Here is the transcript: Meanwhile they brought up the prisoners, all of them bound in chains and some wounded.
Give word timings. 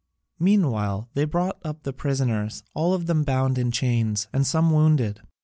Meanwhile 0.39 1.09
they 1.13 1.25
brought 1.25 1.59
up 1.63 1.83
the 1.83 1.93
prisoners, 1.93 2.63
all 2.73 2.95
of 2.95 3.05
them 3.05 3.23
bound 3.23 3.59
in 3.59 3.69
chains 3.69 4.27
and 4.33 4.47
some 4.47 4.71
wounded. 4.71 5.21